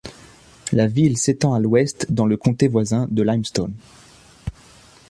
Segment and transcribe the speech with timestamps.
[0.71, 3.75] La ville s'étend à l'ouest dans le comté voisin de Limestone.